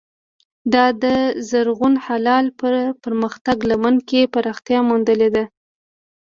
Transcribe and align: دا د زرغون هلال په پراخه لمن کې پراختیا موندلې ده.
دا 0.73 0.85
د 1.03 1.05
زرغون 1.49 1.95
هلال 2.05 2.45
په 2.59 2.67
پراخه 3.03 3.53
لمن 3.69 3.95
کې 4.09 4.29
پراختیا 4.33 4.79
موندلې 4.89 5.29
ده. 5.35 5.43